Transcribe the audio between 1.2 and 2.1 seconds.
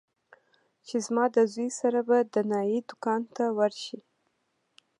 د زوى سره